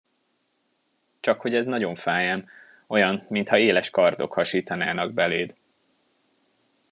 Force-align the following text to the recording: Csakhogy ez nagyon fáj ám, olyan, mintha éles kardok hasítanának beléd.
Csakhogy 1.19 1.55
ez 1.55 1.65
nagyon 1.65 1.95
fáj 1.95 2.29
ám, 2.29 2.49
olyan, 2.87 3.25
mintha 3.29 3.57
éles 3.57 3.89
kardok 3.89 4.33
hasítanának 4.33 5.13
beléd. 5.13 5.55